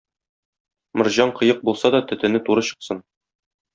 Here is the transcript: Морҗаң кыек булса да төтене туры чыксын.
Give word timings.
Морҗаң 1.01 1.33
кыек 1.41 1.61
булса 1.69 1.93
да 1.97 2.03
төтене 2.13 2.45
туры 2.49 2.65
чыксын. 2.71 3.05